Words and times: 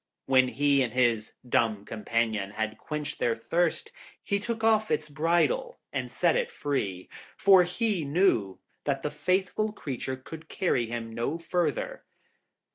When 0.25 0.47
he 0.47 0.81
and 0.81 0.93
his 0.93 1.33
dumb 1.47 1.85
companion 1.85 2.49
had 2.49 2.79
quenched 2.79 3.19
their 3.19 3.35
thirst, 3.35 3.91
he 4.23 4.39
took 4.39 4.63
off 4.63 4.89
its 4.89 5.07
bridle 5.07 5.77
and 5.93 6.09
set 6.11 6.35
it 6.35 6.49
free, 6.51 7.07
for 7.37 7.61
he 7.61 8.03
knew 8.03 8.57
that 8.85 9.03
the 9.03 9.11
faithful 9.11 9.71
creature 9.71 10.15
could 10.15 10.49
carry 10.49 10.87
him 10.87 11.13
no 11.13 11.37
further. 11.37 12.03